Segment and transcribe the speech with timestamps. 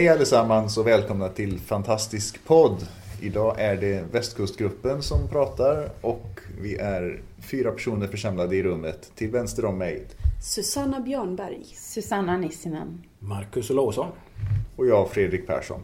[0.00, 2.86] Hej allesammans och välkomna till Fantastisk podd.
[3.20, 9.12] Idag är det Västkustgruppen som pratar och vi är fyra personer församlade i rummet.
[9.14, 10.06] Till vänster om mig
[10.42, 11.64] Susanna Björnberg.
[11.74, 13.02] Susanna Nissinen.
[13.18, 14.08] Marcus Olofsson.
[14.76, 15.80] och jag Fredrik Persson.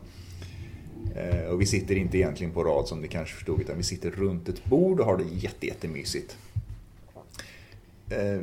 [1.16, 4.10] Eh, Och vi sitter inte egentligen på rad som ni kanske förstod utan vi sitter
[4.10, 6.36] runt ett bord och har det jätte, jättemysigt.
[8.10, 8.40] Eh,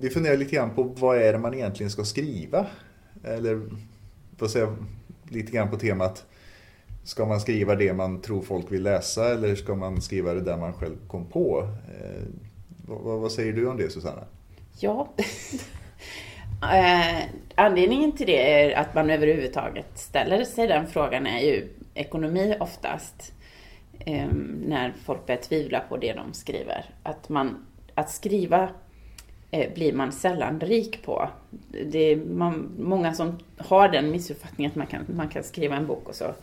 [0.00, 2.66] Vi funderar lite grann på vad är det man egentligen ska skriva?
[3.24, 3.62] Eller
[4.38, 4.76] får säga
[5.28, 6.26] lite grann på temat
[7.06, 10.56] Ska man skriva det man tror folk vill läsa eller ska man skriva det där
[10.56, 11.68] man själv kom på?
[11.88, 12.22] Eh,
[12.86, 14.24] vad, vad säger du om det Susanna?
[14.78, 15.08] Ja.
[16.72, 17.24] eh,
[17.54, 23.32] anledningen till det är att man överhuvudtaget ställer sig den frågan är ju ekonomi oftast.
[23.98, 24.28] Eh,
[24.66, 26.84] när folk börjar tvivla på det de skriver.
[27.02, 28.68] Att, man, att skriva
[29.74, 31.28] blir man sällan rik på.
[31.86, 35.86] Det är man, många som har den missuppfattningen att man kan, man kan skriva en
[35.86, 36.34] bok och så,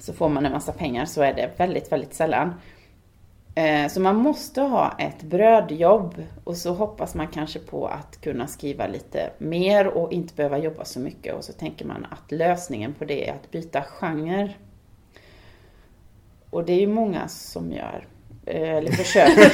[0.00, 1.04] så får man en massa pengar.
[1.04, 2.54] Så är det väldigt, väldigt sällan.
[3.54, 8.46] Eh, Så man måste ha ett brödjobb och så hoppas man kanske på att kunna
[8.46, 11.34] skriva lite mer och inte behöva jobba så mycket.
[11.34, 14.54] Och så tänker man att lösningen på det är att byta genre.
[16.50, 18.06] Och det är ju många som gör,
[18.46, 19.50] eh, eller försöker.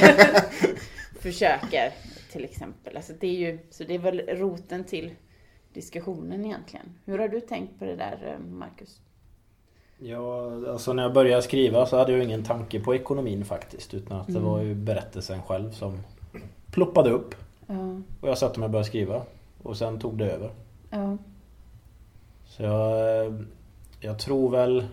[1.21, 1.91] försöker
[2.29, 2.97] till exempel.
[2.97, 5.11] Alltså det är ju, så det är väl roten till
[5.73, 6.85] diskussionen egentligen.
[7.05, 9.01] Hur har du tänkt på det där eh, Marcus?
[9.99, 13.93] Ja, alltså när jag började skriva så hade jag ingen tanke på ekonomin faktiskt.
[13.93, 15.97] Utan att det var ju berättelsen själv som
[16.71, 17.35] ploppade upp.
[17.67, 19.23] Ja, Och jag satte mig och började skriva.
[19.63, 20.51] Och sen tog det över.
[20.89, 21.17] ja,
[22.45, 23.33] Så jag, eh,
[23.99, 24.87] jag tror väl...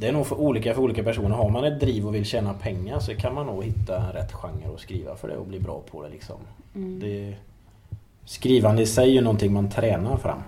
[0.00, 1.36] Det är nog för olika för olika personer.
[1.36, 4.68] Har man ett driv och vill tjäna pengar så kan man nog hitta rätt genre
[4.74, 6.36] och skriva för det och bli bra på det liksom.
[6.72, 7.34] Det,
[8.24, 10.42] skrivande i sig är ju någonting man tränar fram.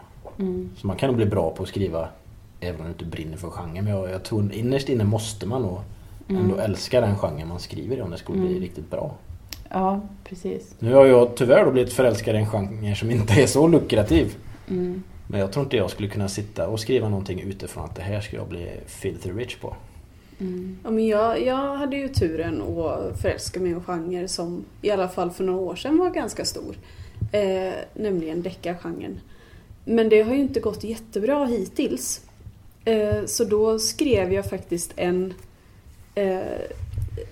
[0.76, 2.08] Så man kan nog bli bra på att skriva
[2.60, 3.84] även om du inte brinner för genren.
[3.84, 5.78] Men jag, jag tror innerst inne måste man nog
[6.28, 9.14] ändå älska den genren man skriver i om det skulle bli riktigt bra.
[9.70, 10.74] ja precis.
[10.78, 14.36] Nu har jag tyvärr då blivit förälskad i en genre som inte är så lukrativ.
[15.26, 18.20] Men jag tror inte jag skulle kunna sitta och skriva någonting utifrån att det här
[18.20, 19.76] ska jag bli filthy rich på.
[20.84, 24.90] Ja, men jag, jag hade ju turen att förälska mig i en genre som i
[24.90, 26.76] alla fall för några år sedan var ganska stor.
[27.32, 29.20] Eh, nämligen deckargenren.
[29.84, 32.20] Men det har ju inte gått jättebra hittills.
[32.84, 35.34] Eh, så då skrev jag faktiskt en
[36.14, 36.40] eh,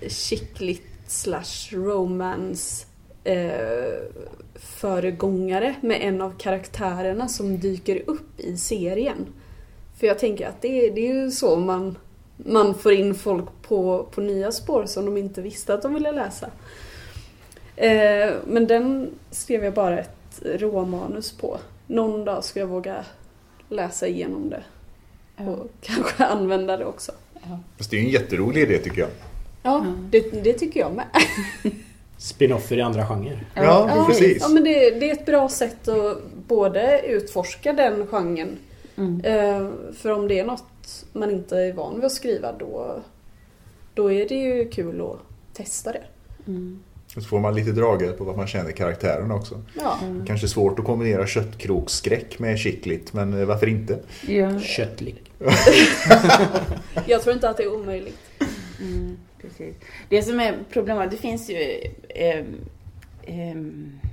[0.07, 2.85] chick lit slash romance
[3.23, 4.03] eh,
[4.55, 9.27] föregångare med en av karaktärerna som dyker upp i serien.
[9.99, 11.97] För jag tänker att det, det är ju så man,
[12.37, 16.11] man får in folk på, på nya spår som de inte visste att de ville
[16.11, 16.49] läsa.
[17.75, 21.57] Eh, men den skrev jag bara ett råmanus på.
[21.87, 23.05] Någon dag ska jag våga
[23.69, 24.63] läsa igenom det.
[25.43, 27.11] Och kanske använda det också.
[27.77, 29.09] Fast det är ju en jätterolig idé tycker jag.
[29.63, 31.05] Ja, det, det tycker jag med.
[32.21, 33.45] Spinoffer i andra genrer.
[33.53, 34.37] Ja, precis.
[34.41, 36.17] Ja, men det, det är ett bra sätt att
[36.47, 38.57] både utforska den genren.
[39.23, 43.01] Eh, för om det är något man inte är van vid att skriva då,
[43.93, 45.17] då är det ju kul att
[45.53, 46.03] testa det.
[47.15, 49.61] Och så får man lite draghjälp på vad man känner karaktären också.
[49.79, 53.99] Ja, Kanske svårt att kombinera köttkroksskräck med chicklit, men eh, varför inte?
[54.27, 55.21] Ja, Köttlig.
[57.05, 58.17] jag tror inte att det är omöjligt
[59.41, 59.75] precis.
[60.09, 61.57] Det som är problematiskt, det finns ju
[62.09, 62.45] eh,
[63.23, 63.55] eh,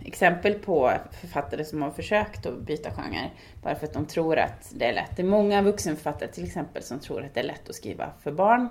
[0.04, 3.30] exempel på författare som har försökt att byta genre
[3.62, 5.16] bara för att de tror att det är lätt.
[5.16, 8.32] Det är många vuxenförfattare till exempel som tror att det är lätt att skriva för
[8.32, 8.68] barn.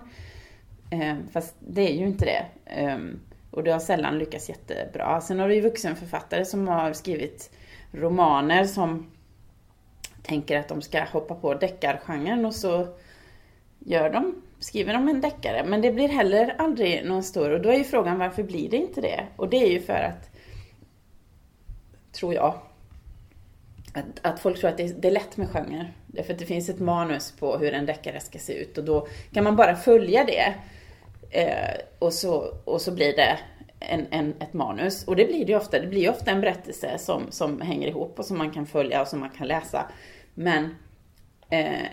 [0.89, 2.45] Eh, fast det är ju inte det.
[2.65, 2.97] Eh,
[3.51, 5.21] och det har sällan lyckats jättebra.
[5.21, 7.51] Sen har du ju vuxenförfattare som har skrivit
[7.91, 9.11] romaner som
[10.23, 12.87] tänker att de ska hoppa på deckargenren och så
[13.79, 15.63] gör de, skriver de en deckare.
[15.63, 17.51] Men det blir heller aldrig någon stor.
[17.51, 19.27] Och då är ju frågan varför blir det inte det?
[19.35, 20.29] Och det är ju för att,
[22.11, 22.53] tror jag,
[23.93, 25.87] att, att folk tror att det är, det är lätt med genre.
[26.07, 29.07] Därför att det finns ett manus på hur en deckare ska se ut och då
[29.33, 30.55] kan man bara följa det.
[31.29, 33.39] Eh, och, så, och så blir det
[33.79, 35.03] en, en, ett manus.
[35.03, 35.79] Och det blir det ju ofta.
[35.79, 39.01] Det blir ju ofta en berättelse som, som hänger ihop och som man kan följa
[39.01, 39.91] och som man kan läsa.
[40.33, 40.75] Men
[41.49, 41.87] eh,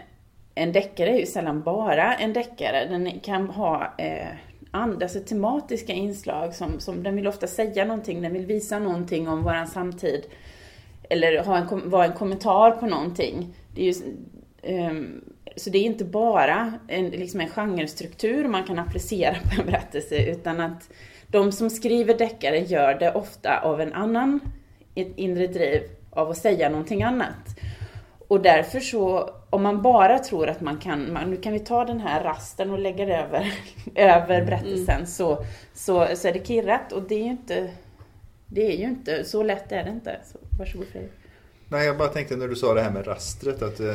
[0.54, 2.86] en deckare är ju sällan bara en deckare.
[2.86, 4.28] Den kan ha eh,
[4.70, 9.28] andra alltså tematiska inslag som, som den vill ofta säga någonting, den vill visa någonting
[9.28, 10.24] om våran samtid.
[11.10, 13.54] Eller ha en, vara en kommentar på någonting.
[13.74, 13.94] Det är ju,
[14.88, 15.24] um,
[15.56, 20.24] så det är inte bara en, liksom en genrestruktur man kan applicera på en berättelse
[20.24, 20.90] utan att
[21.26, 24.40] de som skriver deckare gör det ofta av en annan
[24.94, 27.53] ett inre driv av att säga någonting annat.
[28.28, 31.84] Och därför så, om man bara tror att man kan, man, nu kan vi ta
[31.84, 33.54] den här rasten och lägga det över,
[33.94, 34.46] över mm.
[34.46, 35.06] berättelsen mm.
[35.06, 35.44] så,
[35.74, 37.70] så, så är det kirrat och det är ju inte,
[38.46, 40.20] det är ju inte, så lätt är det inte.
[40.32, 41.12] Så, varsågod Fredrik.
[41.68, 43.94] Nej, jag bara tänkte när du sa det här med rastret att eh,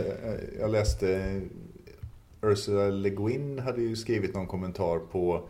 [0.60, 1.42] jag läste
[2.42, 5.44] Ursula Le Guin hade ju skrivit någon kommentar på,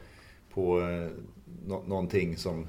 [0.53, 1.07] på eh,
[1.67, 2.67] no någonting som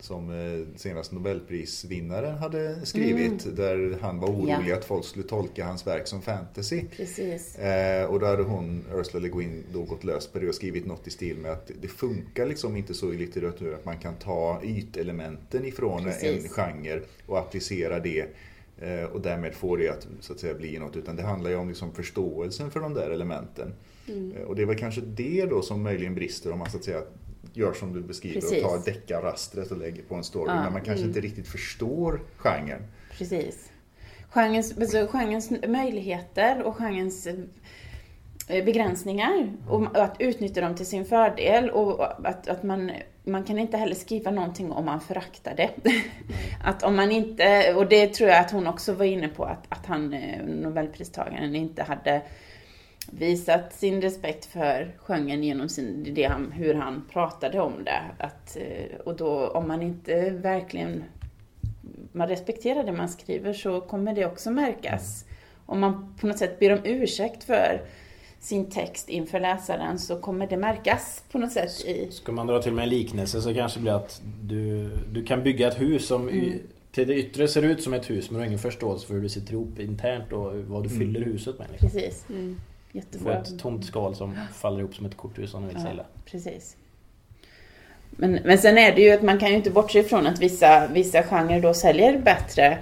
[0.00, 3.44] som eh, senast Nobelprisvinnaren hade skrivit.
[3.44, 3.56] Mm.
[3.56, 4.76] Där han var orolig ja.
[4.76, 6.84] att folk skulle tolka hans verk som fantasy.
[6.96, 7.58] Precis.
[7.58, 10.86] Eh, och då hade hon, Ursula Le Guin, då gått lös på det och skrivit
[10.86, 14.14] något i stil med att det funkar liksom inte så i litteratur att man kan
[14.14, 16.44] ta ytelementen ifrån Precis.
[16.44, 18.26] en genre och applicera det
[18.78, 20.96] eh, och därmed få det att, så att säga, bli något.
[20.96, 23.74] Utan det handlar ju om liksom förståelsen för de där elementen.
[24.08, 24.32] Mm.
[24.32, 27.02] Eh, och det väl kanske det då som möjligen brister om man så att säga
[27.52, 28.64] gör som du beskriver Precis.
[28.64, 30.50] och tar deckarrastret och lägger på en story.
[30.50, 31.08] Ja, men man kanske mm.
[31.08, 32.82] inte riktigt förstår genren.
[33.18, 33.70] Precis.
[34.30, 37.26] Genrens, alltså, genrens möjligheter och genrens
[38.48, 42.90] eh, begränsningar och att utnyttja dem till sin fördel och att, att man,
[43.24, 45.70] man kan inte heller skriva någonting om man föraktar det.
[46.64, 49.64] att om man inte, och det tror jag att hon också var inne på, att,
[49.68, 52.22] att han, eh, nobelpristagaren, inte hade
[53.10, 58.02] visat sin respekt för genren genom sin, det han, hur han pratade om det.
[58.18, 61.04] Att, eh, och då om man inte verkligen
[62.12, 65.24] man respekterar det man skriver så kommer det också märkas.
[65.66, 67.82] Om man på något sätt ber om ursäkt för
[68.40, 72.10] sin text inför läsaren så kommer det märkas på något sätt i...
[72.10, 75.42] Ska man dra till med en liknelse så kanske det blir att du, du kan
[75.42, 76.58] bygga ett hus som mm.
[76.92, 79.22] till det yttre ser ut som ett hus men du har ingen förståelse för hur
[79.22, 80.98] det sitter ihop internt och vad du mm.
[80.98, 81.66] fyller huset med.
[81.70, 81.90] Liksom.
[81.90, 82.24] Precis.
[82.28, 82.60] Mm.
[82.92, 83.34] Jättebra.
[83.34, 86.04] Få ett tomt skal som faller ihop som ett korthus om du vill ja, sälja.
[86.24, 86.76] Precis.
[88.10, 90.86] Men, men sen är det ju att man kan ju inte bortse ifrån att vissa,
[90.86, 92.78] vissa genrer då säljer bättre.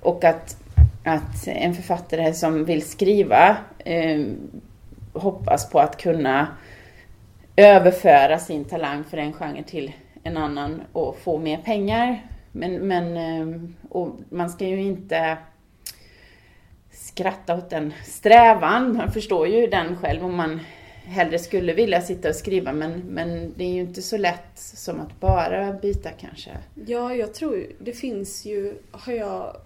[0.00, 0.56] Och att,
[1.04, 4.26] att en författare som vill skriva eh,
[5.12, 6.48] hoppas på att kunna
[7.56, 9.92] överföra sin talang för en genre till
[10.22, 12.26] en annan och få mer pengar.
[12.52, 15.38] Men, men eh, och man ska ju inte
[16.96, 18.96] skratta åt den strävan.
[18.96, 20.60] Man förstår ju den själv om man
[21.06, 25.00] hellre skulle vilja sitta och skriva men, men det är ju inte så lätt som
[25.00, 26.50] att bara byta kanske.
[26.86, 29.56] Ja, jag tror det finns ju, har jag,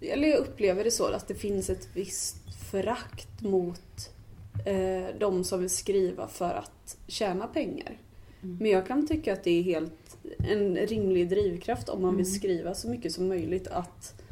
[0.00, 2.36] eller jag upplever det så, att det finns ett visst
[2.70, 4.10] förakt mot
[4.66, 7.98] eh, de som vill skriva för att tjäna pengar.
[8.42, 8.56] Mm.
[8.60, 12.34] Men jag kan tycka att det är helt en rimlig drivkraft om man vill mm.
[12.34, 14.23] skriva så mycket som möjligt att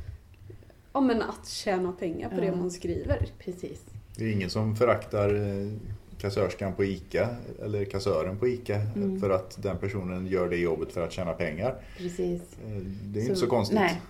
[0.92, 2.40] ja, men att tjäna pengar på ja.
[2.40, 3.26] det man skriver.
[3.38, 3.84] Precis.
[4.16, 5.72] Det är ingen som föraktar eh,
[6.18, 7.28] kassörskan på ICA
[7.62, 9.20] eller kassören på ICA mm.
[9.20, 11.74] för att den personen gör det jobbet för att tjäna pengar.
[11.98, 12.42] Precis.
[12.66, 13.78] Eh, det är så, inte så konstigt.
[13.78, 14.00] Nej.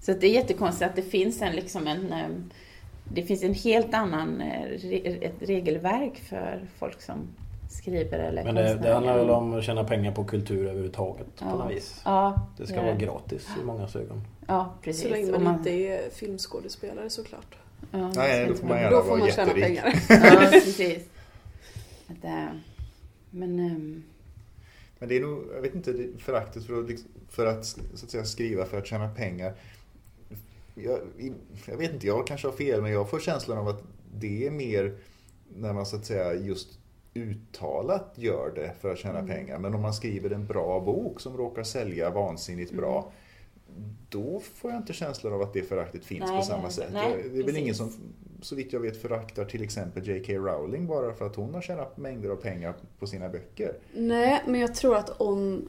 [0.00, 2.28] Så det är jättekonstigt att det finns en, liksom en eh,
[3.14, 7.18] det finns en helt annan ett regelverk för folk som
[7.70, 11.50] skriver eller Men det, det handlar väl om att tjäna pengar på kultur överhuvudtaget ja.
[11.50, 12.00] på något vis.
[12.04, 14.24] Ja, det ska vara gratis i många ögon.
[14.46, 15.02] Ja, precis.
[15.02, 15.54] Så länge man, man...
[15.54, 17.56] inte är filmskådespelare såklart.
[17.90, 19.94] Ja, Nej, då får man gärna då får man tjäna pengar.
[20.08, 21.08] ja, precis.
[22.06, 22.44] Att, äh,
[23.30, 23.58] men...
[23.58, 24.02] Ähm...
[24.98, 28.10] Men det är nog, jag vet inte, föraktet för att, liksom, för att, så att
[28.10, 29.54] säga, skriva för att tjäna pengar.
[30.74, 30.98] Jag,
[31.66, 33.82] jag vet inte, jag kanske har fel, men jag får känslan av att
[34.14, 34.94] det är mer
[35.56, 36.79] när man så att säga just
[37.14, 39.30] uttalat gör det för att tjäna mm.
[39.30, 39.58] pengar.
[39.58, 43.10] Men om man skriver en bra bok som råkar sälja vansinnigt bra mm
[44.08, 46.90] då får jag inte känslan av att det föraktet finns nej, på samma nej, sätt.
[46.92, 47.46] Nej, det är precis.
[47.46, 47.92] väl ingen som,
[48.42, 50.32] så vitt jag vet, föraktar till exempel J.K.
[50.32, 53.74] Rowling bara för att hon har tjänat mängder av pengar på sina böcker.
[53.92, 55.68] Nej, men jag tror att om,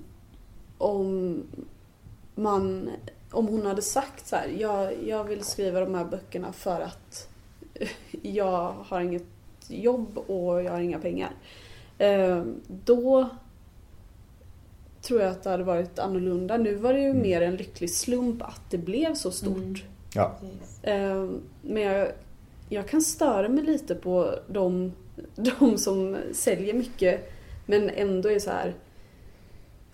[0.77, 1.43] om
[2.35, 2.89] man,
[3.31, 7.29] om hon hade sagt så här, jag, jag vill skriva de här böckerna för att
[8.21, 9.25] jag har inget
[9.71, 11.31] jobb och jag har inga pengar.
[11.97, 13.29] Eh, då
[15.01, 16.57] tror jag att det hade varit annorlunda.
[16.57, 17.21] Nu var det ju mm.
[17.21, 19.57] mer en lycklig slump att det blev så stort.
[19.57, 19.75] Mm.
[20.13, 20.37] Ja.
[20.83, 22.07] Ehm, men jag,
[22.69, 24.93] jag kan störa mig lite på de,
[25.35, 27.31] de som säljer mycket
[27.65, 28.73] men ändå är så här.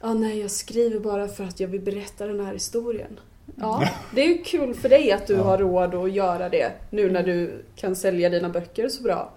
[0.01, 3.19] Ja, ah, nej, jag skriver bara för att jag vill berätta den här historien.
[3.55, 5.43] Ja, det är ju kul för dig att du ja.
[5.43, 7.25] har råd att göra det nu när mm.
[7.25, 9.33] du kan sälja dina böcker så bra.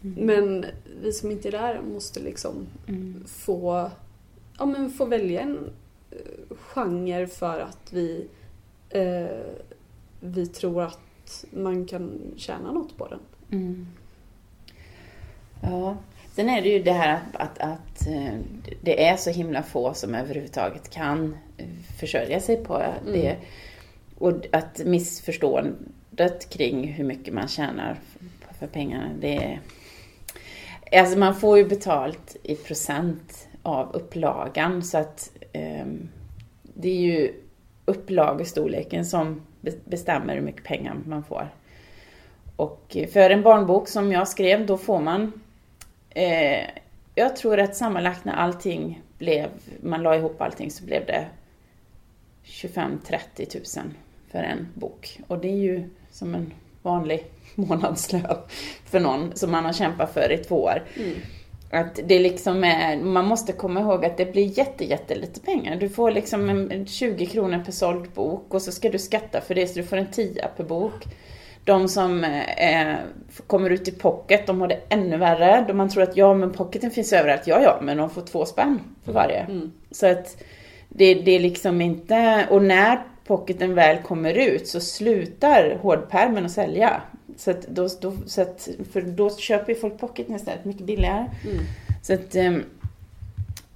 [0.00, 0.66] Men
[1.02, 3.24] vi som inte är där måste liksom Mm.
[3.26, 3.90] få,
[4.58, 5.70] ja, men få välja en
[6.10, 8.26] eh, genre för att vi,
[8.90, 9.54] eh,
[10.20, 13.20] vi tror att man kan tjäna något på den.
[13.52, 13.86] Mm.
[15.62, 15.96] Ja,
[16.34, 18.34] sen är det ju det här att, att, att eh,
[18.82, 21.36] det är så himla få som överhuvudtaget kan
[22.00, 23.36] försörja sig på det.
[24.18, 29.60] Och att missförståendet kring hur mycket man tjänar för- för pengarna, det är...
[30.92, 35.86] Alltså man får ju betalt i procent av upplagan så att eh,
[36.62, 37.34] det är ju
[37.84, 39.42] upplagestorleken som
[39.84, 41.48] bestämmer hur mycket pengar man får.
[42.56, 45.32] Och eh, för en barnbok som jag skrev, då får man...
[46.10, 46.64] Eh,
[47.14, 49.50] jag tror att sammanlagt när allting blev...
[49.80, 51.26] Man la ihop allting så blev det
[52.44, 53.94] 25-30 tusen
[54.30, 55.20] för en bok.
[55.26, 57.26] Och det är ju som en vanlig
[57.60, 58.36] månadslön
[58.84, 60.82] för någon som man har kämpat för i två år.
[61.72, 65.76] Att det liksom är, man måste komma ihåg att det blir jätte, jättelite pengar.
[65.76, 69.40] Du får liksom en, en 20 kronor per såld bok och så ska du skatta
[69.40, 71.04] för det så du får en 10 per bok.
[71.64, 72.94] De som eh,
[73.46, 75.64] kommer ut i pocket, de har det ännu värre.
[75.66, 77.46] De man tror att ja, men pocketen finns överallt.
[77.46, 79.46] Ja, ja, men de får två spänn för varje.
[79.90, 80.42] Så att
[80.88, 82.46] det, det är liksom inte...
[82.50, 87.02] Och när pocketen väl kommer ut så slutar hårdpärmen att sälja.
[87.40, 91.26] Så att då, då, så att, för då köper ju folk pocketen istället, mycket billigare.
[92.02, 92.64] Så att, ehm,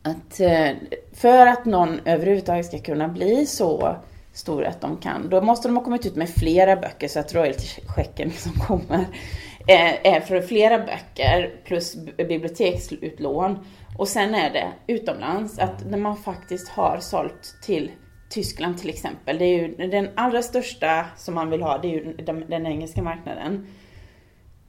[0.02, 0.70] att eh,
[1.12, 3.96] för att någon överhuvudtaget ska kunna bli så
[4.32, 7.34] stor att de kan, då måste de ha kommit ut med flera böcker så att
[7.34, 9.06] royaltychecken som kommer
[9.66, 13.58] är, är för flera böcker plus biblioteksutlån.
[13.98, 17.90] Och sen är det utomlands, att när man faktiskt har sålt till
[18.34, 21.92] Tyskland till exempel, det är ju den allra största som man vill ha, det är
[21.92, 23.66] ju den, den engelska marknaden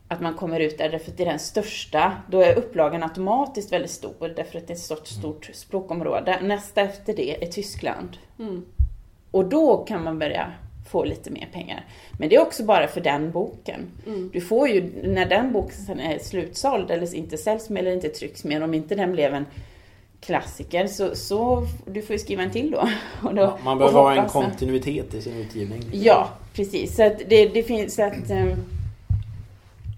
[0.07, 2.17] att man kommer ut där därför att det är den största.
[2.29, 6.39] Då är upplagan automatiskt väldigt stor därför att det är ett stort, stort språkområde.
[6.41, 8.17] Nästa efter det är Tyskland.
[9.31, 10.53] Och då kan man börja
[10.89, 11.85] få lite mer pengar.
[12.19, 13.91] Men det är också bara för den boken.
[14.33, 18.09] Du får ju, när den boken sen är slutsåld eller inte säljs mer eller inte
[18.09, 19.45] trycks mer, om inte den blev en
[20.25, 22.89] klassiker så, så du får ju skriva en till då.
[23.21, 25.83] Då Man och behöver ha en kontinuitet i sin utgivning.
[25.91, 26.95] Ja, precis.
[26.95, 28.29] Så att det, det finns så att...
[28.29, 28.53] ehm,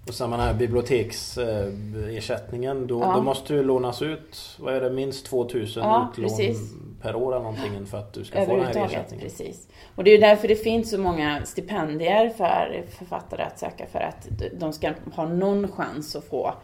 [0.08, 2.86] Och samma här biblioteksersättningen.
[2.86, 3.12] Då, Ja.
[3.16, 6.72] då måste du lånas ut, vad är det, minst 2000 Ja, utlån precis.
[7.02, 9.26] per år eller någonting för att du ska få den här ersättningen.
[9.28, 9.68] precis.
[9.94, 13.98] Och det är ju därför det finns så många stipendier för författare att söka för
[14.00, 14.28] att
[14.60, 16.54] de ska ha någon chans att få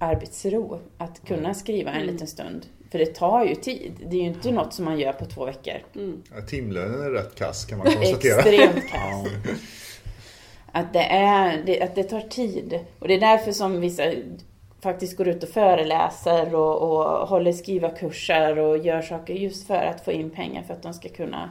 [0.00, 0.80] arbetsro.
[0.98, 2.66] Att kunna skriva en liten stund.
[2.90, 3.92] För det tar ju tid.
[4.10, 5.74] Det är ju inte något som man gör på två veckor.
[6.34, 8.38] Ja, timlönen är rätt kass kan man konstatera.
[8.38, 9.26] Extremt kass.
[10.72, 12.80] Att det, är, det, att det tar tid.
[12.98, 14.02] Och det är därför som vissa
[14.80, 20.04] faktiskt går ut och föreläser och, och håller skrivarkurser och gör saker just för att
[20.04, 21.50] få in pengar för att de ska kunna,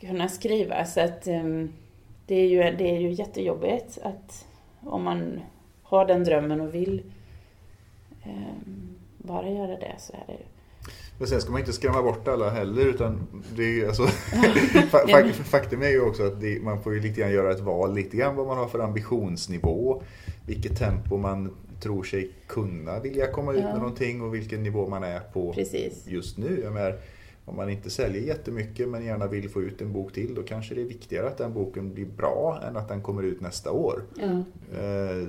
[0.00, 0.84] kunna skriva.
[0.84, 1.72] Så att ehm,
[2.26, 4.46] det är, ju, det är ju jättejobbigt att
[4.80, 5.40] om man
[5.82, 7.02] har den drömmen och vill
[9.18, 10.38] bara göra det så är det ju
[11.18, 13.26] Men sen ska man inte skrämma bort alla heller utan
[13.56, 14.02] det är alltså,
[14.90, 17.60] fa- fa- Faktum är ju också att det, man får ju lite grann göra ett
[17.60, 20.02] val lite grann vad man har för ambitionsnivå.
[20.46, 23.66] Vilket tempo man tror sig kunna vilja komma ut Ja.
[23.66, 26.06] med någonting och vilken nivå man är på Precis.
[26.06, 26.60] just nu.
[26.64, 26.98] Jag menar,
[27.44, 30.74] om man inte säljer jättemycket men gärna vill få ut en bok till då kanske
[30.74, 34.02] det är viktigare att den boken blir bra än att den kommer ut nästa år.
[34.16, 34.24] Ja.
[34.78, 35.28] Eh,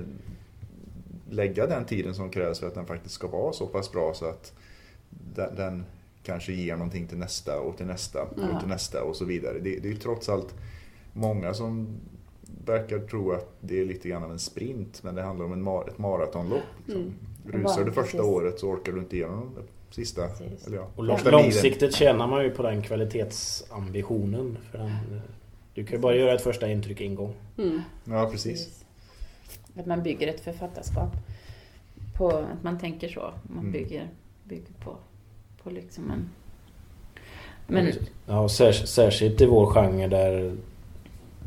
[1.30, 4.26] lägga den tiden som krävs för att den faktiskt ska vara så pass bra så
[4.26, 4.52] att
[5.34, 5.84] den, den
[6.22, 8.58] kanske ger någonting till nästa och till nästa och Ja.
[8.60, 9.58] till nästa och så vidare.
[9.58, 10.54] Det, det är ju trots allt
[11.12, 11.88] många som
[12.66, 15.62] verkar tro att det är lite grann av en sprint men det handlar om en
[15.68, 16.62] mar- ett maratonlopp.
[16.86, 17.14] Liksom.
[17.44, 18.20] Rusar du första precis.
[18.20, 20.28] året så orkar du inte igenom det sista.
[20.28, 20.66] Precis.
[20.66, 21.32] Eller ja, Och lång, milen.
[21.32, 24.58] långsiktigt tjänar man ju på den kvalitetsambitionen.
[24.70, 24.90] För den,
[25.74, 27.34] du kan ju bara göra ett första intryck en gång.
[28.04, 28.84] Ja, precis.
[29.78, 31.10] Att man bygger ett författarskap.
[32.16, 33.32] På att man tänker så.
[33.42, 33.72] Man Mm.
[33.72, 34.08] bygger,
[34.44, 34.96] bygger på,
[35.62, 36.28] på liksom en...
[37.66, 37.92] Men,
[38.26, 40.52] Ja, och särskilt i vår genre där,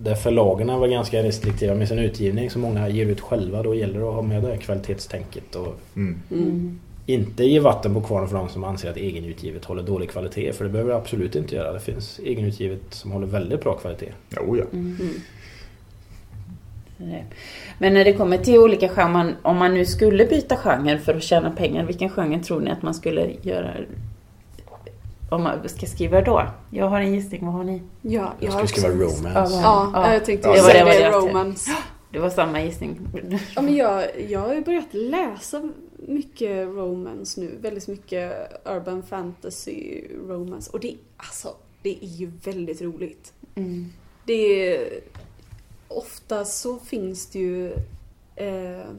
[0.02, 3.64] där förlagen var ganska restriktiva med sin utgivning så många ger ut själva.
[3.64, 6.20] Då gäller det att ha med det här kvalitetstänket och Mm.
[6.32, 10.54] mm, inte ge vatten på kvarnen för de som anser att egenutgivet håller dålig kvalitet.
[10.54, 11.74] För det behöver det absolut inte göra.
[11.74, 14.12] Det finns egenutgivet som håller väldigt bra kvalitet.
[14.30, 14.64] Jo, ja.
[14.74, 14.98] mm.
[17.78, 21.24] Men när det kommer till olika genrer, om man nu skulle byta genre för att
[21.24, 23.74] tjäna pengar, vilken genre tror ni att man skulle göra?
[25.30, 26.48] Om man ska skriva då?
[26.72, 27.82] Jag har en gissning, vad har ni?
[28.02, 29.62] Ja, Jag skulle skriva romance.
[29.64, 30.14] Ja, Ja.
[30.14, 31.72] jag tänkte Ja, det var det, det jag romance.
[32.12, 33.00] Det var samma gissning.
[33.56, 35.70] Ja, men jag, jag har ju börjat läsa
[36.08, 37.58] mycket romance nu.
[37.62, 38.32] Väldigt mycket
[38.66, 40.70] urban fantasy romance.
[40.74, 43.34] Och det, alltså, det är ju väldigt roligt.
[43.56, 43.86] Mm.
[44.26, 44.34] Det
[44.74, 44.90] är,
[45.90, 47.74] ofta så finns det ju
[48.36, 48.90] eh,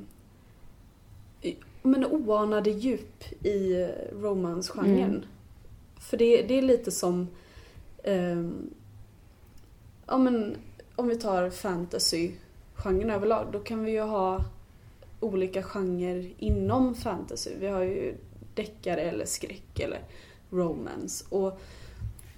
[1.82, 5.10] men oanade djup i romansgenren.
[5.10, 5.24] Mm.
[6.00, 7.28] För det, det är lite som
[8.04, 8.70] ehm,
[10.06, 10.56] ja, men,
[10.96, 14.44] om vi tar fantasy-genren överlag, då kan vi ju ha
[15.20, 17.50] olika genrer inom fantasy.
[17.60, 18.14] Vi har ju
[18.54, 20.00] deckare eller skräck eller
[20.50, 21.24] romance.
[21.28, 21.60] Och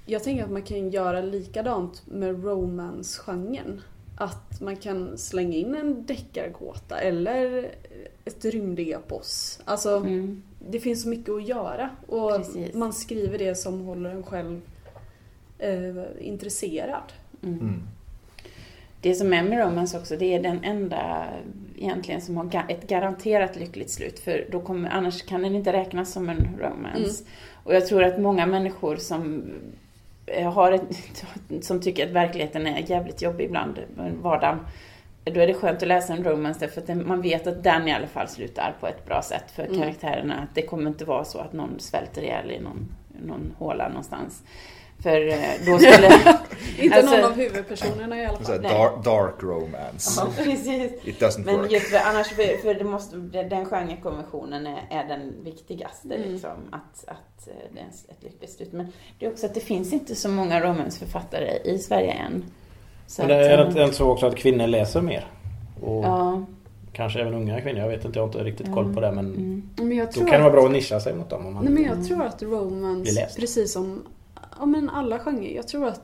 [0.06, 3.80] jag tänker att man kan göra likadant med romance-genren.
[4.24, 7.70] Att man kan slänga in en deckargåta eller
[8.24, 9.60] ett rymdepos.
[9.64, 10.42] Alltså, Mm.
[10.70, 12.74] det finns så mycket att göra och Precis.
[12.74, 14.60] man skriver det som håller en själv
[15.58, 17.12] eh, intresserad.
[17.42, 17.58] Mm.
[17.60, 17.82] Mm.
[19.00, 21.26] Det som är med romance också, det är den enda
[21.78, 24.18] egentligen som har ga- ett garanterat lyckligt slut.
[24.18, 27.24] För då kommer, annars kan den inte räknas som en romance.
[27.64, 29.44] Och jag tror att många människor som
[30.44, 30.82] har ett,
[31.64, 33.78] som tycker att verkligheten är jävligt jobbig ibland,
[34.22, 34.58] vardagen.
[35.24, 37.92] Då är det skönt att läsa en romance därför att man vet att den i
[37.92, 39.80] alla fall slutar på ett bra sätt för Mm.
[39.80, 40.34] karaktärerna.
[40.34, 42.88] Att det kommer inte vara så att någon svälter ihjäl i någon,
[43.26, 44.42] någon håla någonstans.
[45.02, 46.08] För eh, då skulle...
[46.78, 48.62] Inte Alltså- någon av huvudpersonerna i alla Så fall.
[48.62, 50.20] dark, dark romance.
[50.20, 50.92] Ja, precis.
[51.04, 51.72] It doesn't Men work.
[51.72, 56.14] just för, annars, för, för det måste, den genrekonventionen är, är den viktigaste.
[56.14, 56.32] Mm.
[56.32, 58.72] Liksom, att, att eh, det är ett lyckligt slut.
[58.72, 62.44] Men det är också att det finns inte så många romansförfattare i Sverige än.
[63.06, 65.26] Så Men det att, är eh, det inte så också att kvinnor läser mer?
[65.82, 66.42] Och Ja.
[66.92, 67.80] kanske även unga kvinnor.
[67.80, 69.70] Jag vet inte, jag har inte riktigt koll på det men Mm.
[69.76, 71.46] Men jag då kan det vara att- bra att nischa sig mot dem.
[71.46, 71.64] Om man...
[71.64, 74.02] Nej men jag tror att romance, precis som
[74.58, 76.00] ja, men alla genrer, jag tror att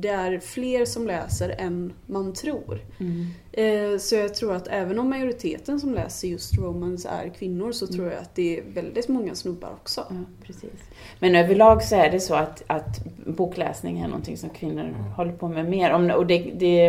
[0.00, 2.80] det är fler som läser än man tror.
[3.00, 3.26] Mm.
[3.52, 7.84] Eh, så jag tror att även om majoriteten som läser just romance är kvinnor så
[7.86, 7.96] Mm.
[7.96, 10.06] tror jag att det är väldigt många snubbar också.
[10.10, 10.70] Ja, precis.
[11.18, 14.94] Men överlag så är det så att, att bokläsning är någonting som kvinnor Mm.
[14.94, 15.90] håller på med mer.
[15.92, 16.86] Om, och det, det,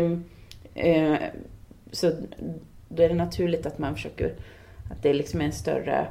[0.76, 1.16] eh,
[1.92, 2.12] så
[2.90, 4.34] då är det naturligt att man försöker,
[4.92, 6.08] att det liksom är en större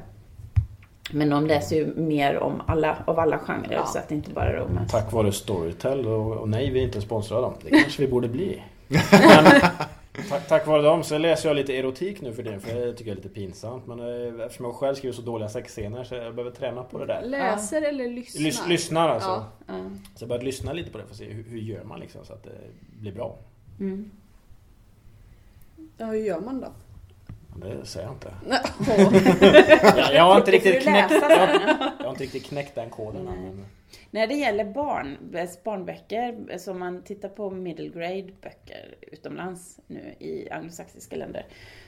[1.13, 3.87] men de läser ju mer om alla, av alla genrer Ja.
[3.87, 4.91] så att det inte bara är romance.
[4.99, 7.61] Tack vare Storytel och, och nej vi är inte sponsrade av dem.
[7.65, 8.63] Det kanske vi borde bli.
[8.89, 9.45] Men,
[10.29, 13.11] tack, tack vare dem så läser jag lite erotik nu för det för det tycker
[13.11, 13.87] jag är lite pinsamt.
[13.87, 17.07] Men eh, eftersom jag själv skriver så dåliga sexscener så jag behöver träna på det
[17.07, 17.23] där.
[17.23, 18.43] Läser eller lyssnar?
[18.43, 19.29] Lys, lyssnar alltså.
[19.29, 19.47] Ja.
[19.67, 19.75] Ja.
[20.15, 22.25] Så jag börjat lyssna lite på det för att se hur, hur gör man liksom
[22.25, 22.51] så att det
[23.01, 23.37] blir bra.
[23.81, 24.11] Mm.
[25.97, 26.67] Ja, hur gör man då?
[27.61, 28.33] Det säger jag inte.
[29.97, 31.31] Jag, jag har inte riktigt knäckt, jag,
[31.99, 33.53] jag har inte riktigt knäckt den koden än, Nej.
[33.55, 33.67] men
[34.11, 35.19] När det gäller barn,
[35.65, 41.47] barnböcker, så om man tittar på middle grade böcker utomlands nu i anglosaxiska länder,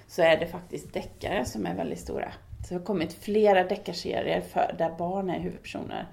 [0.08, 2.32] så är det faktiskt deckare som är väldigt stora.
[2.68, 6.06] Så det har kommit flera deckarserier för, där barn är huvudpersoner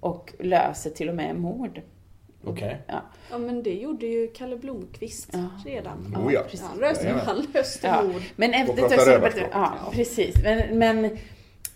[0.00, 1.80] och löser till och med mord.
[2.50, 2.78] Okej.
[2.86, 5.48] Ja, Ja men det gjorde ju Kalle Blomqvist Ja.
[5.66, 6.16] redan.
[6.26, 6.42] Oh ja.
[6.42, 6.62] precis.
[6.62, 8.02] Han löste, han löste Ja.
[8.02, 8.22] mord.
[8.36, 9.48] Men efter rövarskap.
[9.52, 10.34] Ja, precis.
[10.42, 11.10] Men, men eh,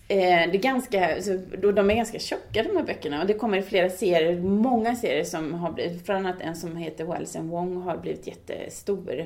[0.07, 3.61] det är ganska, så, då, de är ganska tjocka de här böckerna och det kommer
[3.61, 7.77] flera serier, många serier som har blivit, bland annat en som heter Wells and Wong
[7.81, 9.25] har blivit jättestor.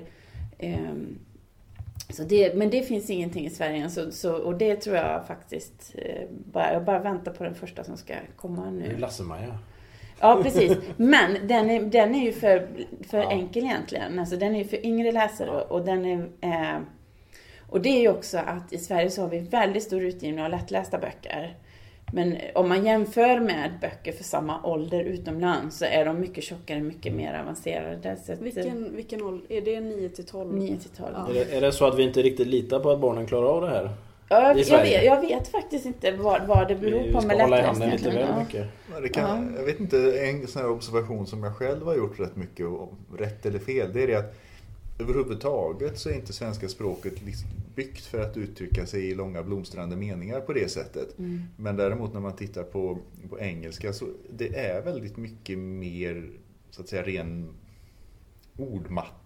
[0.59, 1.19] Ehm,
[2.09, 5.27] så det, men det finns ingenting i Sverige än, så, så, och det tror jag
[5.27, 8.97] faktiskt, eh, bara, jag bara väntar på den första som ska komma Det är nu.
[8.97, 9.57] Lasse-Maja.
[10.19, 10.77] Ja, precis.
[10.97, 12.67] Men den är, den är ju för,
[13.09, 13.31] för Ja.
[13.31, 14.19] enkel egentligen.
[14.19, 16.29] Alltså den är ju för yngre läsare och den är...
[16.41, 16.79] Eh,
[17.69, 20.49] och det är ju också att i Sverige så har vi väldigt stor utgivning av
[20.51, 21.55] lättlästa böcker.
[22.13, 26.79] Men om man jämför med böcker för samma ålder utomlands så är de mycket tjockare,
[26.79, 28.17] mycket mer avancerade.
[28.25, 29.51] Så att, Vilken, vilken ålder?
[29.57, 30.53] Är det 9 till 12?
[30.53, 31.09] 9 till 12.
[31.13, 31.29] Ja.
[31.29, 33.61] Är, det, är det så att vi inte riktigt litar på att barnen klarar av
[33.61, 33.89] det här?
[34.29, 37.37] Ja, jag, jag, vet, jag vet faktiskt inte vad, vad det beror Vi på med
[37.37, 37.91] lättläsning.
[37.91, 38.39] lite väl Ja.
[38.43, 38.67] mycket.
[39.01, 42.35] Det kan, Jag vet inte, en sån här observation som jag själv har gjort rätt
[42.35, 44.35] mycket, och rätt eller fel, det är det att
[44.99, 47.13] överhuvudtaget så är inte svenska språket
[47.75, 51.19] byggt för att uttrycka sig i långa blomstrande meningar på det sättet.
[51.19, 51.43] Mm.
[51.57, 52.97] Men däremot när man tittar på,
[53.29, 54.05] på engelska så
[54.37, 56.29] det är väldigt mycket mer
[56.69, 57.49] så att säga ren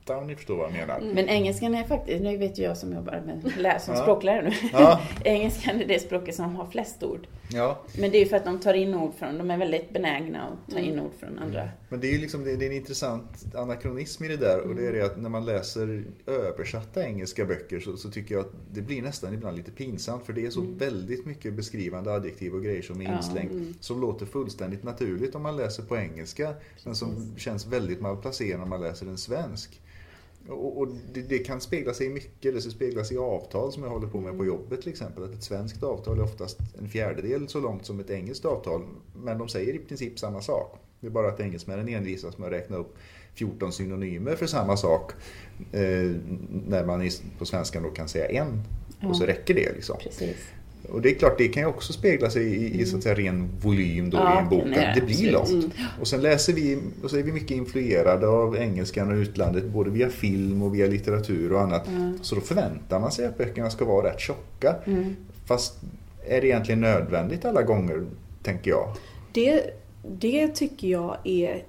[0.01, 0.97] ordmatta om ni förstår vad jag menar.
[0.99, 1.15] Mm.
[1.15, 4.01] Men engelskan är faktiskt, nu vet ju jag som jobbar med som Ja.
[4.01, 4.69] språklärare nu.
[4.73, 7.27] Ja, Engelskan är det språket som har flest ord.
[7.53, 7.81] ja.
[7.99, 10.41] Men det är ju för att de tar in ord från, de är väldigt benägna
[10.41, 11.69] att ta in ord från andra.
[11.89, 14.87] Men det är ju liksom, det är en intressant anakronism i det där och det
[14.87, 18.81] är det att när man läser översatta engelska böcker så, så tycker jag att det
[18.81, 22.81] blir nästan ibland lite pinsamt för det är så väldigt mycket beskrivande adjektiv och grejer
[22.81, 23.17] som är Ja.
[23.17, 23.73] inslängt Mm.
[23.79, 28.69] som låter fullständigt naturligt om man läser på engelska men som känns väldigt malplacerande om
[28.69, 29.81] man läser en svensk.
[30.49, 32.53] Och, och det, det, kan spegla sig i mycket.
[32.53, 35.23] Det speglar sig i avtal som jag håller på med på jobbet till exempel.
[35.23, 38.83] Att ett svenskt avtal är oftast en fjärdedel så långt som ett engelskt avtal.
[39.15, 40.79] Men de säger i princip samma sak.
[40.99, 42.95] Det är bara att engelsmännen envisas med att räkna upp
[43.33, 45.11] 14 synonymer för samma sak.
[45.71, 46.11] Eh,
[46.67, 48.63] när man på svenskan då kan säga en.
[49.09, 49.73] Och så räcker det.
[49.73, 49.97] Liksom.
[49.99, 50.37] Precis.
[50.89, 53.15] Och det är klart, det kan ju också spegla sig i, i så att säga,
[53.15, 54.63] ren volym då ja, i en bok.
[54.63, 55.73] Det, det blir långt.
[56.01, 59.89] Och sen läser vi, och så är vi mycket influerade av engelskan och utlandet, både
[59.89, 61.87] via film och via litteratur och annat.
[61.87, 62.19] Mm.
[62.21, 64.75] Så då förväntar man sig att böckerna ska vara rätt tjocka.
[64.85, 65.15] Mm.
[65.45, 65.73] Fast
[66.27, 68.05] är det egentligen nödvändigt alla gånger,
[68.43, 68.95] tänker jag?
[69.33, 69.61] Det,
[70.03, 71.63] det tycker jag är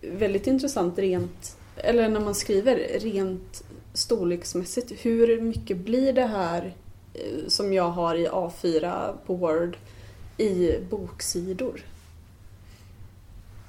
[0.00, 4.92] väldigt intressant rent, eller när man skriver rent storleksmässigt.
[5.00, 6.74] Hur mycket blir det här
[7.48, 9.76] som jag har i A4 på Word
[10.36, 11.80] i boksidor.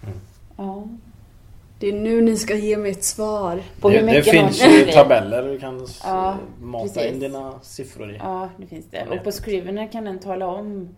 [0.03, 0.19] Mm.
[0.57, 0.87] Ja.
[1.79, 3.63] Det är nu ni ska ge mig ett svar.
[3.79, 7.11] På hur mycket det finns ju tabeller du kan ja, mata precis.
[7.11, 8.17] in dina siffror i.
[8.17, 9.07] Ja, det finns det.
[9.09, 10.89] Och på Scrivener kan den tala om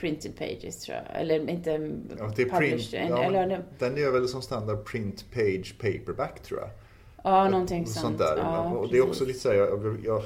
[0.00, 1.20] printed pages tror jag.
[1.20, 1.70] Eller inte
[2.18, 6.60] ja, det är print, ja, eller, Den är väl som standard print page paperback tror
[6.60, 6.70] jag.
[7.24, 7.98] Ja, någonting sånt.
[7.98, 8.36] sånt där.
[8.36, 10.22] Ja, och det är också lite så här, jag, jag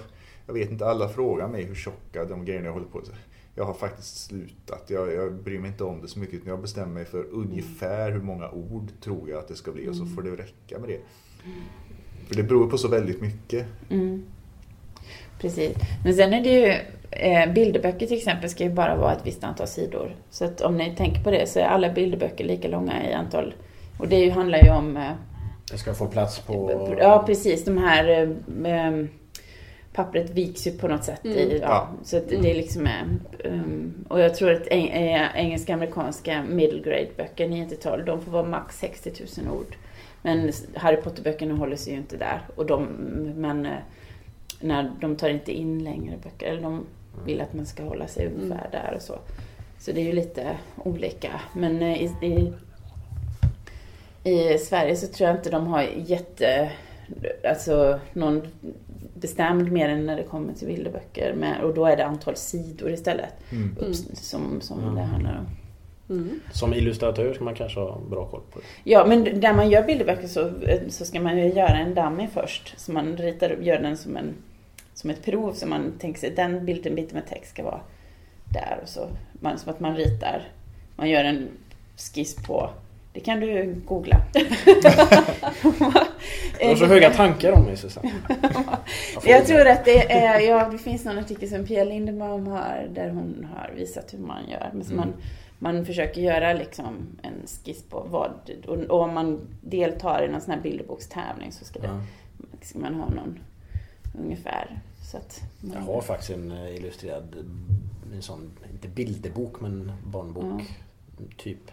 [0.50, 3.16] jag vet inte, alla frågar mig hur tjocka de grejerna jag håller på med.
[3.54, 4.84] Jag har faktiskt slutat.
[4.86, 6.40] Jag, jag bryr mig inte om det så mycket.
[6.46, 9.96] Jag bestämmer mig för ungefär hur många ord tror jag att det ska bli och
[9.96, 11.00] så får det räcka med det.
[12.28, 13.66] För det beror på så väldigt mycket.
[13.90, 14.24] Mm.
[15.40, 15.76] Precis.
[16.04, 16.74] Men sen är det ju
[17.10, 20.16] eh, bilderböcker till exempel ska ju bara vara ett visst antal sidor.
[20.30, 23.54] Så att om ni tänker på det så är alla bilderböcker lika långa i antal.
[23.98, 24.96] Och det handlar ju om...
[24.96, 25.12] Eh,
[25.70, 26.96] det ska få plats på...
[26.98, 27.64] Ja, precis.
[27.64, 29.19] De här eh
[29.92, 31.24] pappret viks ju på något sätt.
[31.24, 31.38] Mm.
[31.38, 31.88] I, ja, ja.
[32.04, 33.04] Så att det liksom är...
[33.44, 38.78] Um, och jag tror att engelska amerikanska middle grade böcker, 9-12, de får vara max
[38.78, 39.76] 60 000 ord.
[40.22, 42.40] Men Harry Potter-böckerna håller sig ju inte där.
[42.56, 42.84] Och de,
[43.36, 43.72] men eh,
[44.60, 46.46] när de tar inte in längre böcker.
[46.46, 46.86] Eller de
[47.24, 48.38] vill att man ska hålla sig mm.
[48.38, 48.70] ungefär mm.
[48.70, 49.18] där och så.
[49.78, 51.40] Så det är ju lite olika.
[51.54, 52.52] Men eh, i, i,
[54.30, 56.72] i Sverige så tror jag inte de har jätte
[57.44, 58.42] alltså någon
[59.20, 61.34] bestämd mer än när det kommer till bilderböcker.
[61.34, 63.76] Med, och då är det antal sidor istället mm.
[63.78, 64.94] upp, som, som mm.
[64.94, 65.46] det handlar om.
[66.16, 66.40] Mm.
[66.52, 68.64] Som illustratör ska man kanske ha bra koll på det.
[68.84, 70.50] Ja, men när man gör bilderböcker så,
[70.88, 72.74] så ska man ju göra en dummy först.
[72.76, 74.34] Så man ritar, gör den som, en,
[74.94, 75.52] som ett prov.
[75.52, 77.80] Så man tänker sig den bilden, biten med text ska vara
[78.44, 78.78] där.
[78.82, 80.48] Och så, man, som att man ritar,
[80.96, 81.48] man gör en
[81.96, 82.70] skiss på
[83.12, 84.16] det kan du googla.
[86.60, 88.12] Du har så höga tankar om mig Susanne.
[89.24, 93.08] jag tror att det är, ja, det finns någon artikel som Pia Lindebaum har där
[93.08, 94.70] hon har visat hur man gör.
[94.72, 94.96] Men mm.
[94.96, 95.12] man,
[95.58, 98.30] man försöker göra liksom en skiss på vad,
[98.66, 102.00] och, och om man deltar i någon sån här bilderbokstävling så ska, det, ja.
[102.62, 103.38] ska man ha någon
[104.18, 104.80] ungefär.
[105.10, 107.36] Så att man, jag har faktiskt en eh, illustrerad,
[108.14, 110.60] en sån, inte bilderbok men barnbok.
[110.60, 111.24] Ja.
[111.36, 111.70] Typ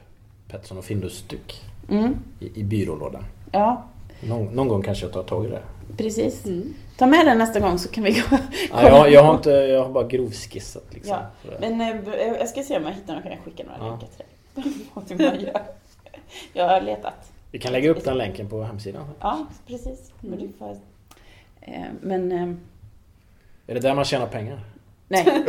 [0.48, 2.16] Pettersson och Findus-styck mm.
[2.40, 3.24] i, i byrålådan.
[3.52, 3.88] Ja.
[4.20, 5.62] Någon, någon, gång kanske jag tar tag i det.
[5.98, 6.46] Precis.
[6.46, 6.74] Mm.
[6.98, 8.38] Ta med den nästa gång så kan vi gå.
[8.72, 10.94] Ja, jag, jag, har inte, jag har bara grovskissat.
[10.94, 11.52] Liksom, ja.
[11.60, 13.24] Men äh, jag ska se om jag hittar något.
[13.24, 13.90] Kan jag skicka några ja.
[13.90, 15.54] länkar till dig.
[16.54, 17.32] jag har letat.
[17.52, 19.06] Vi kan lägga upp den länken på hemsidan.
[19.20, 20.12] Ja, precis.
[20.24, 20.40] Mm.
[20.40, 20.78] Men, får,
[21.62, 22.56] äh, men äh,
[23.68, 24.60] är det där man tjänar pengar?
[25.08, 25.26] Nej.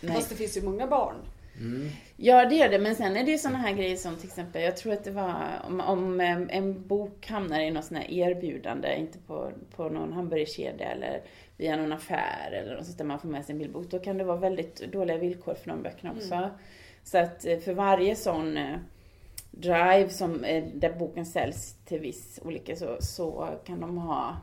[0.00, 0.14] Nej.
[0.14, 1.16] Fast det finns ju många barn
[1.60, 1.90] Mm.
[2.16, 2.78] Ja, det gör det.
[2.78, 5.10] Men sen är det ju sådana här grejer som till exempel, jag tror att det
[5.10, 10.12] var om, om en bok hamnar i något sånt här erbjudande, inte på, på någon
[10.12, 11.22] hamburgerkedja eller
[11.56, 14.18] via någon affär eller något sånt där man får med sig en bildbok, då kan
[14.18, 16.34] det vara väldigt dåliga villkor för de böckerna också.
[16.34, 16.50] Mm.
[17.02, 18.76] Så att eh, för varje sån eh,
[19.50, 24.36] drive som, eh, där boken säljs till viss olika så, så kan de ha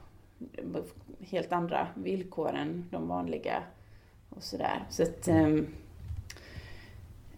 [1.19, 3.63] helt andra villkor än de vanliga
[4.29, 4.83] och sådär.
[4.89, 5.67] Så att um,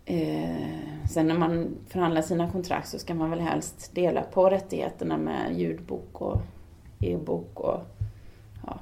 [0.06, 5.18] Eh, sen när man förhandlar sina kontrakt så ska man väl helst dela på rättigheterna
[5.18, 6.42] med ljudbok och
[7.00, 7.80] e-bok och
[8.66, 8.80] ja,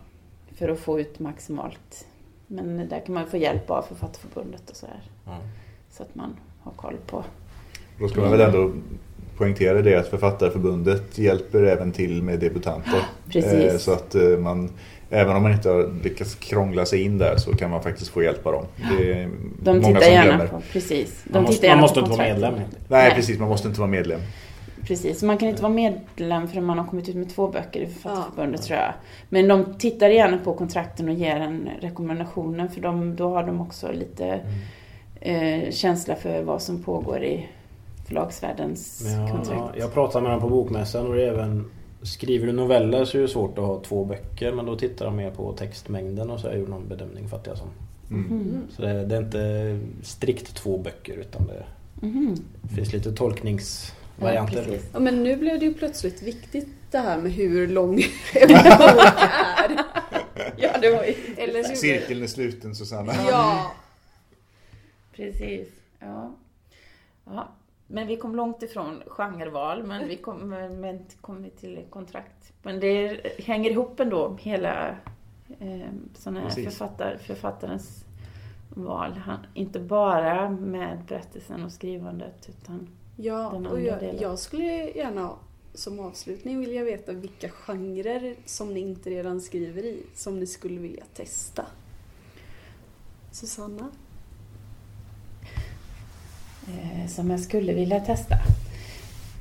[0.55, 2.07] för att få ut maximalt.
[2.47, 5.01] Men där kan man få hjälp av Författarförbundet och sådär.
[5.27, 5.39] Mm.
[5.91, 7.23] Så att man har koll på.
[7.99, 8.71] Då ska man väl ändå
[9.38, 13.01] poängtera det att Författarförbundet hjälper även till med debutanter.
[13.29, 13.53] Precis.
[13.53, 14.69] Eh, så att eh, man
[15.15, 18.23] Även om man inte har lyckats krångla sig in där så kan man faktiskt få
[18.23, 18.65] hjälpa dem.
[18.97, 20.47] Det är De många tittar gärna glömmer.
[20.47, 21.23] på, precis.
[21.23, 22.54] De man måste, man måste inte vara medlem.
[22.54, 23.39] Nej, Nej, precis.
[23.39, 24.19] Man måste inte vara medlem.
[24.88, 27.88] Precis, man kan inte vara medlem förrän man har kommit ut med två böcker i
[27.88, 28.67] Författarförbundet ja.
[28.67, 28.93] tror jag.
[29.30, 33.62] Men de tittar gärna på kontrakten och ger en rekommendationen för de, då har de
[33.62, 34.41] också lite
[35.21, 35.63] mm.
[35.65, 37.47] eh, känsla för vad som pågår i
[38.08, 39.80] förlagsvärldens ja, kontrakt.
[39.80, 41.65] Jag pratade med dem på Bokmässan och det är även
[42.03, 45.15] Skriver du noveller så är det svårt att ha två böcker men då tittar de
[45.15, 47.67] mer på textmängden och så har jag gjort någon bedömning fattar jag som.
[48.11, 48.61] Mm.
[48.69, 51.63] Så det, det är inte strikt två böcker utan det
[52.07, 52.35] Mhm.
[52.75, 54.63] finns lite Ja, tolkningsvarianter.
[54.63, 54.89] precis.
[54.93, 57.93] Ja, men nu blev det ju plötsligt viktigt det här med hur lång
[58.33, 59.83] en bok är.
[60.57, 61.03] Ja, det var
[61.37, 61.75] Eller hur?
[61.75, 63.13] Cirkeln är sluten Susanna.
[63.29, 63.71] Ja.
[65.15, 65.67] Precis.
[65.99, 66.35] Ja.
[67.25, 67.49] ja.
[67.93, 72.53] Men vi kom långt ifrån genreval, men vi kom, men, kom vi till kontrakt.
[72.63, 74.89] Men det hänger ihop ändå, hela
[75.60, 76.65] eh, sån här Precis.
[76.65, 78.06] författar, författarens
[78.69, 79.12] val.
[79.12, 84.21] Han, inte bara med berättelsen och skrivandet, utan Ja, Den och andra jag, delen.
[84.21, 85.32] jag skulle gärna
[85.73, 90.79] som avslutning vilja veta vilka genrer som ni inte redan skriver i, som ni skulle
[90.79, 91.65] vilja testa.
[93.32, 93.91] Susanna?
[96.67, 98.36] Eh, som jag skulle vilja testa.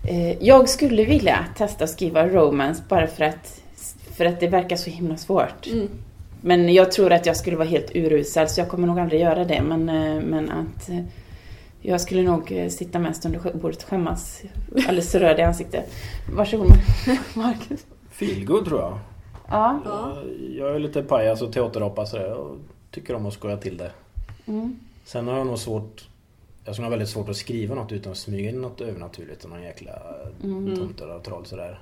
[0.09, 3.61] Eh, jag skulle vilja testa att skriva romance bara för att,
[4.17, 5.67] för att det verkar så himla svårt.
[5.67, 5.89] Mm.
[6.41, 9.45] Men jag tror att jag skulle vara helt urusel så jag kommer nog aldrig göra
[9.45, 9.63] det.
[9.63, 10.99] Men, eh, men att eh,
[11.81, 14.43] jag skulle nog sitta mest under bordet och skämmas
[14.77, 15.93] alldeles röd i ansiktet.
[16.37, 16.67] Varsågod
[17.35, 17.87] Marcus.
[18.11, 18.99] Feelgood tror jag.
[19.49, 19.81] Ja.
[19.85, 20.17] Ja.
[20.17, 22.57] Jag- Jag är lite pajas och teaterapa sådär och
[22.91, 23.91] tycker om att skoja till det.
[24.47, 24.79] Mm.
[25.05, 26.09] Sen har jag nog svårt
[26.64, 29.51] Jag skulle ha väldigt svårt att skriva något utan att smyga in något övernaturligt och
[29.51, 30.03] någon jäkla
[30.42, 30.77] Mm.
[30.77, 31.81] tomtar och troll sådär.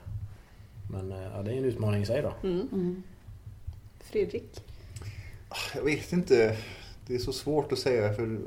[0.90, 2.32] Men eh, ja, det är en utmaning i sig då.
[2.48, 2.68] Mm.
[2.72, 3.02] Mm.
[4.00, 4.60] Fredrik?
[5.74, 6.56] Jag vet inte.
[7.06, 8.38] Det är så svårt att säga för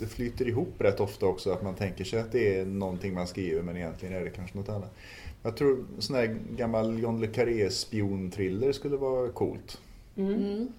[0.00, 3.26] det flyter ihop rätt ofta också att man tänker sig att det är någonting man
[3.26, 4.94] skriver men egentligen är det kanske något annat.
[5.42, 9.80] Jag tror sån här gammal John le Carré spionthriller skulle vara coolt.
[10.16, 10.34] Mm.
[10.34, 10.72] Mm.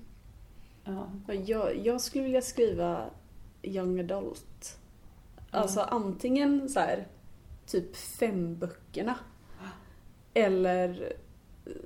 [0.84, 1.10] Ja.
[1.46, 3.06] Jag, jag skulle vilja skriva
[3.64, 4.78] young adult.
[5.56, 7.08] Alltså antingen så här
[7.68, 9.16] typ fem böckerna.
[10.34, 11.14] Eller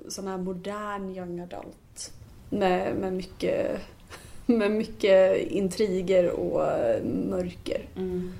[0.08, 2.12] sån här modern young adult.
[2.50, 3.80] Med, med, mycket,
[4.46, 7.88] med mycket intriger och eh, mörker.
[7.96, 8.32] Mm.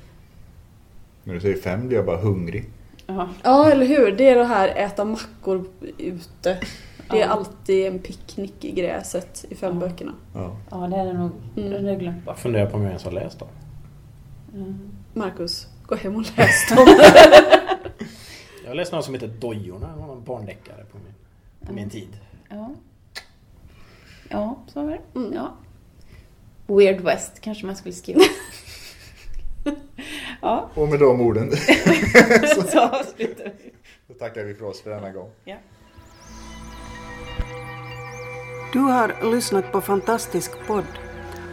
[1.25, 2.71] När du säger fem blir jag bara hungrig.
[3.07, 3.29] Ja.
[3.43, 4.13] Ja, eller hur?
[4.13, 5.65] Det är det här äta mackor
[5.99, 6.59] ute.
[7.11, 7.27] Det är Ja.
[7.27, 9.89] alltid en picknick i gräset i fem Ja.
[9.89, 10.13] böckerna.
[10.35, 10.57] Ja.
[10.71, 11.31] ja, det är det nog.
[11.57, 11.85] Mm.
[11.85, 13.49] Det jag glömt Jag funderar på om jag ens har läst dem.
[14.55, 14.79] Mm.
[15.15, 16.89] Marcus, gå hem och läs dem.
[18.65, 21.15] Jag läste någon som heter Dojorna, någon barndeckare på min,
[21.67, 22.09] på min tid.
[22.49, 22.71] Ja.
[24.29, 25.19] Ja, så var det.
[25.19, 25.33] Mm.
[25.33, 25.55] Ja.
[26.67, 28.21] Weird West kanske man skulle skriva.
[30.43, 31.51] ja, Och med de orden
[32.71, 33.73] så avslutar vi.
[34.07, 35.31] så tackar vi för oss för denna gång.
[35.45, 35.57] Ja.
[38.73, 40.85] Du har lyssnat på Fantastisk podd.